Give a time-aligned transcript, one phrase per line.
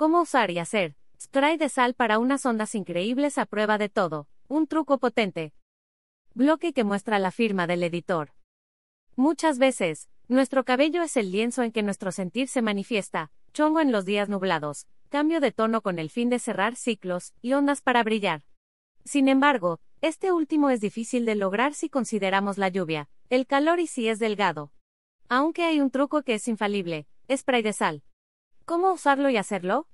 [0.00, 0.96] ¿Cómo usar y hacer?
[1.20, 4.28] Spray de sal para unas ondas increíbles a prueba de todo.
[4.48, 5.52] Un truco potente.
[6.32, 8.32] Bloque que muestra la firma del editor.
[9.14, 13.92] Muchas veces, nuestro cabello es el lienzo en que nuestro sentir se manifiesta, chongo en
[13.92, 18.02] los días nublados, cambio de tono con el fin de cerrar ciclos y ondas para
[18.02, 18.42] brillar.
[19.04, 23.86] Sin embargo, este último es difícil de lograr si consideramos la lluvia, el calor y
[23.86, 24.72] si es delgado.
[25.28, 28.02] Aunque hay un truco que es infalible, spray de sal.
[28.64, 29.88] ¿Cómo usarlo y hacerlo?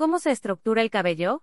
[0.00, 1.42] ¿Cómo se estructura el cabello?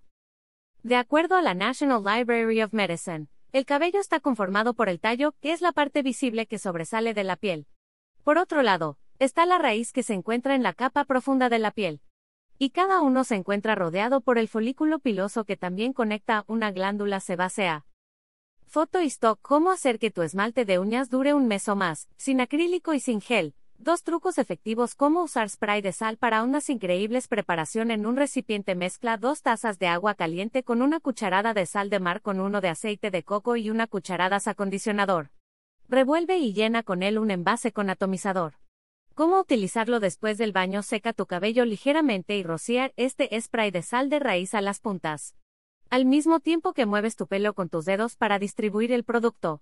[0.81, 5.35] De acuerdo a la National Library of Medicine, el cabello está conformado por el tallo,
[5.41, 7.67] que es la parte visible que sobresale de la piel.
[8.23, 11.69] Por otro lado, está la raíz que se encuentra en la capa profunda de la
[11.69, 12.01] piel.
[12.57, 17.19] Y cada uno se encuentra rodeado por el folículo piloso que también conecta una glándula
[17.19, 17.85] sebácea.
[18.65, 22.09] Foto y stock ¿Cómo hacer que tu esmalte de uñas dure un mes o más,
[22.17, 23.53] sin acrílico y sin gel?
[23.79, 28.73] Dos trucos efectivos Cómo usar spray de sal para unas increíbles preparación en un recipiente
[28.73, 32.59] mezcla dos tazas de agua caliente con una cucharada de sal de mar con uno
[32.59, 35.29] de aceite de coco y una cucharada acondicionador.
[35.87, 38.55] Revuelve y llena con él un envase con atomizador.
[39.13, 44.09] Cómo utilizarlo después del baño seca tu cabello ligeramente y rociar este spray de sal
[44.09, 45.35] de raíz a las puntas.
[45.91, 49.61] Al mismo tiempo que mueves tu pelo con tus dedos para distribuir el producto.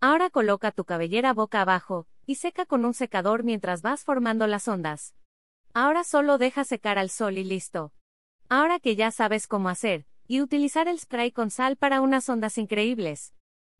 [0.00, 4.68] Ahora coloca tu cabellera boca abajo, y seca con un secador mientras vas formando las
[4.68, 5.14] ondas.
[5.72, 7.92] Ahora solo deja secar al sol y listo.
[8.48, 12.58] Ahora que ya sabes cómo hacer, y utilizar el spray con sal para unas ondas
[12.58, 13.34] increíbles.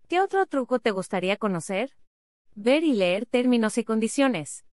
[0.09, 1.97] ¿Qué otro truco te gustaría conocer?
[2.54, 4.65] Ver y leer términos y condiciones.